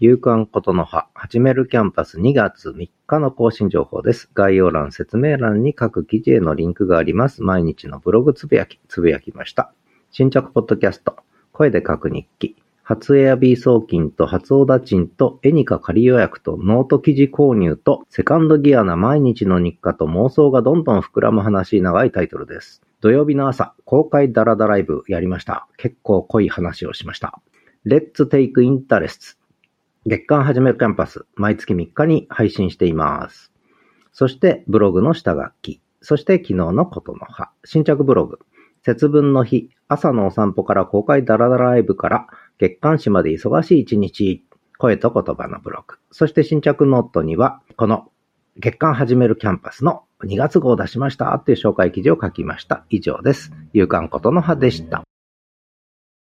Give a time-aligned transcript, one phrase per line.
[0.00, 4.30] 夕刊ことの葉、始めるキャンパス2月3日の更新情報です。
[4.32, 7.42] 概要欄、説明欄に各記事へのリンクがあります。
[7.42, 9.72] 毎日のブログつぶやき、つぶやきました。
[10.12, 11.16] 新着ポッドキャスト、
[11.50, 22.82] 声で書く日記、初エアビー送金と初オダチンとエニカ仮予約とノート記事購入とセカンドギアな毎日の日課と妄想がどんどん膨らむ話長いタイトルです。
[23.00, 25.66] 土曜日の朝、公開ダラダラライブやりました。
[25.76, 27.40] 結構濃い話をしました。
[27.84, 29.37] Let's Take Interest
[30.06, 33.52] 月間始めるキャンパス、毎月3日に配信しています。
[34.12, 35.82] そして、ブログの下書き。
[36.00, 37.50] そして、昨日のことの葉。
[37.64, 38.38] 新着ブログ。
[38.82, 42.26] 節分の日、朝のお散歩から公開ダラダラライブから、
[42.58, 44.44] 月刊誌まで忙しい一日。
[44.78, 45.96] 声と言葉のブログ。
[46.12, 48.10] そして、新着ノートには、この、
[48.56, 52.84] 月間始めるキャンパスの2月号を出しましたっていう紹介記事を書きました。
[52.88, 53.52] 以上です。
[53.72, 55.07] 夕刊ことの葉でした。